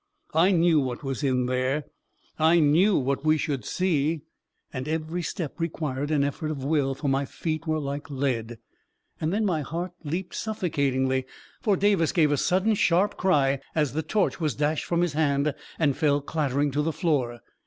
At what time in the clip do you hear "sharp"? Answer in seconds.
12.73-13.15